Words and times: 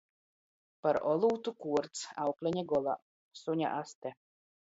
Par 0.87 0.97
olūtu 1.11 1.53
kuorts, 1.65 2.01
aukleņa 2.25 2.65
golā. 2.73 2.97
Suņa 3.43 3.77
aste. 3.85 4.15